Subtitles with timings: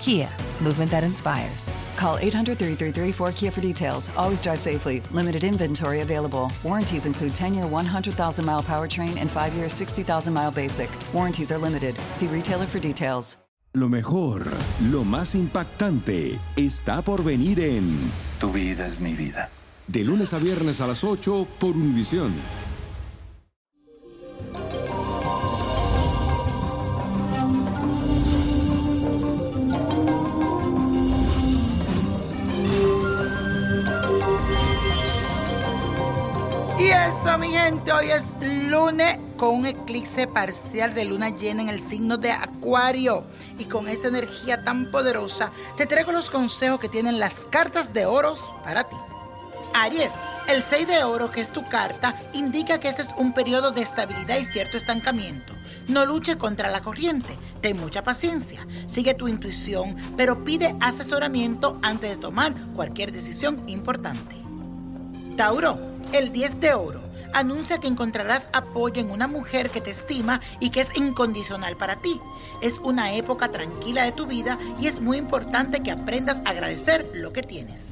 [0.00, 0.30] Kia,
[0.62, 1.70] movement that inspires.
[1.96, 4.10] Call 800 333 4KIA for details.
[4.16, 5.02] Always drive safely.
[5.12, 6.50] Limited inventory available.
[6.64, 10.90] Warranties include 10 year 100,000 mile powertrain and 5 year 60,000 mile basic.
[11.12, 11.94] Warranties are limited.
[12.12, 13.36] See retailer for details.
[13.72, 14.48] Lo mejor,
[14.90, 19.48] lo más impactante, está por venir en Tu vida es mi vida.
[19.86, 22.32] De lunes a viernes a las 8 por Univisión.
[36.80, 38.24] Y eso, mi gente, hoy es
[38.70, 43.24] lunes con un eclipse parcial de luna llena en el signo de Acuario.
[43.58, 48.06] Y con esta energía tan poderosa, te traigo los consejos que tienen las cartas de
[48.06, 48.96] oros para ti.
[49.74, 50.12] Aries,
[50.48, 53.82] el 6 de oro, que es tu carta, indica que este es un periodo de
[53.82, 55.52] estabilidad y cierto estancamiento.
[55.86, 62.08] No luche contra la corriente, ten mucha paciencia, sigue tu intuición, pero pide asesoramiento antes
[62.08, 64.34] de tomar cualquier decisión importante.
[65.36, 67.00] Tauro, el 10 de oro,
[67.32, 71.96] anuncia que encontrarás apoyo en una mujer que te estima y que es incondicional para
[71.96, 72.18] ti.
[72.60, 77.08] Es una época tranquila de tu vida y es muy importante que aprendas a agradecer
[77.14, 77.82] lo que tienes.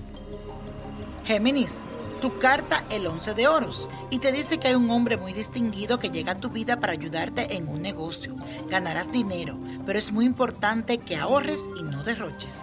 [1.25, 1.77] Géminis,
[2.20, 5.98] tu carta el 11 de oros y te dice que hay un hombre muy distinguido
[5.98, 8.34] que llega a tu vida para ayudarte en un negocio.
[8.69, 9.56] Ganarás dinero,
[9.87, 12.59] pero es muy importante que ahorres y no derroches.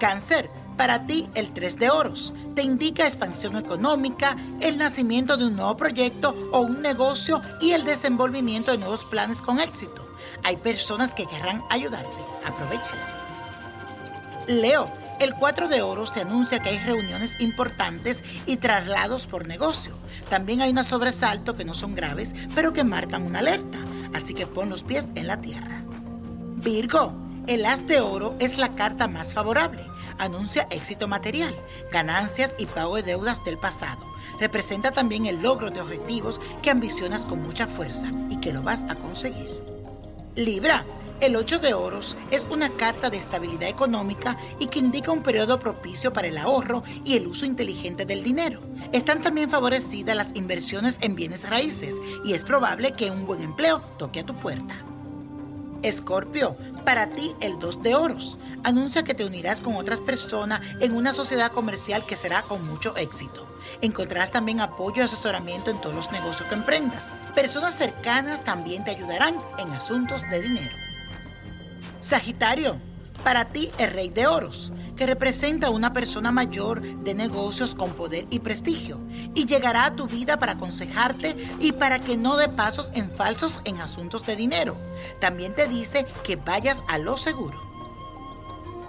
[0.00, 5.56] Cáncer, para ti el 3 de oros te indica expansión económica, el nacimiento de un
[5.56, 10.06] nuevo proyecto o un negocio y el desenvolvimiento de nuevos planes con éxito.
[10.42, 12.08] Hay personas que querrán ayudarte,
[12.44, 13.10] aprovechalas.
[14.48, 14.88] Leo,
[15.20, 19.94] el 4 de oros te anuncia que hay reuniones importantes y traslados por negocio.
[20.28, 23.78] También hay un sobresalto que no son graves, pero que marcan una alerta.
[24.14, 25.84] Así que pon los pies en la tierra.
[26.56, 27.12] Virgo,
[27.46, 29.84] el as de oro es la carta más favorable.
[30.18, 31.54] Anuncia éxito material,
[31.90, 34.00] ganancias y pago de deudas del pasado.
[34.38, 38.84] Representa también el logro de objetivos que ambicionas con mucha fuerza y que lo vas
[38.88, 39.60] a conseguir.
[40.36, 40.84] Libra,
[41.20, 45.60] el 8 de oros es una carta de estabilidad económica y que indica un periodo
[45.60, 48.60] propicio para el ahorro y el uso inteligente del dinero.
[48.92, 53.80] Están también favorecidas las inversiones en bienes raíces y es probable que un buen empleo
[53.98, 54.74] toque a tu puerta.
[55.82, 58.38] Escorpio, para ti el 2 de oros.
[58.64, 62.96] Anuncia que te unirás con otras personas en una sociedad comercial que será con mucho
[62.96, 63.46] éxito.
[63.80, 67.04] Encontrarás también apoyo y asesoramiento en todos los negocios que emprendas.
[67.34, 70.76] Personas cercanas también te ayudarán en asuntos de dinero.
[72.00, 72.76] Sagitario,
[73.24, 77.92] para ti el rey de oros, que representa a una persona mayor de negocios con
[77.92, 79.00] poder y prestigio,
[79.34, 83.60] y llegará a tu vida para aconsejarte y para que no dé pasos en falsos
[83.64, 84.76] en asuntos de dinero.
[85.20, 87.60] También te dice que vayas a lo seguro.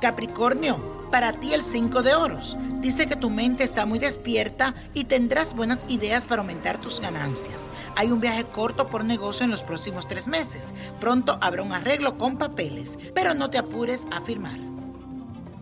[0.01, 5.05] Capricornio, para ti el 5 de oros, dice que tu mente está muy despierta y
[5.05, 7.61] tendrás buenas ideas para aumentar tus ganancias.
[7.95, 10.71] Hay un viaje corto por negocio en los próximos tres meses.
[10.99, 14.72] Pronto habrá un arreglo con papeles, pero no te apures a firmar.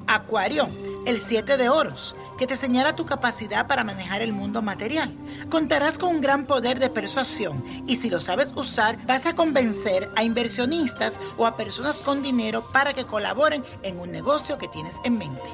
[0.08, 0.70] Acuario,
[1.06, 5.14] el 7 de oros, que te señala tu capacidad para manejar el mundo material.
[5.50, 10.10] Contarás con un gran poder de persuasión y si lo sabes usar, vas a convencer
[10.16, 14.96] a inversionistas o a personas con dinero para que colaboren en un negocio que tienes
[15.04, 15.50] en mente.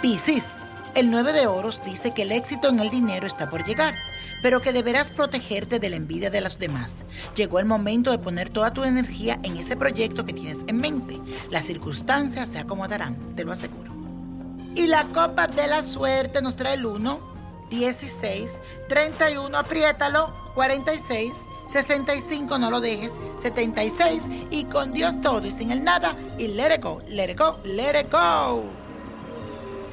[0.00, 0.44] Piscis,
[0.94, 3.96] el 9 de oros dice que el éxito en el dinero está por llegar,
[4.42, 6.92] pero que deberás protegerte de la envidia de los demás.
[7.34, 11.18] Llegó el momento de poner toda tu energía en ese proyecto que tienes en mente.
[11.50, 13.92] Las circunstancias se acomodarán, te lo aseguro.
[14.74, 17.20] Y la copa de la suerte nos trae el 1,
[17.70, 18.50] 16,
[18.88, 21.32] 31, apriétalo, 46,
[21.70, 26.74] 65, no lo dejes, 76, y con Dios todo y sin el nada, y let
[26.74, 28.81] it go, let it go, let it go.